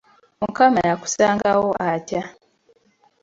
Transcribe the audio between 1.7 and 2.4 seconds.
atya?